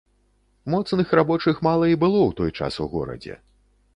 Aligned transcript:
Моцных 0.73 1.07
рабочых 1.19 1.61
мала 1.69 1.85
і 1.93 1.99
было 2.03 2.19
ў 2.23 2.31
той 2.41 2.51
час 2.63 2.73
у 2.87 2.91
горадзе. 2.97 3.37